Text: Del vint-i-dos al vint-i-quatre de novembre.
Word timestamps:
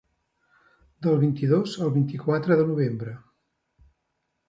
Del 1.09 1.19
vint-i-dos 1.25 1.77
al 1.89 1.93
vint-i-quatre 1.99 2.61
de 2.65 2.69
novembre. 2.73 3.17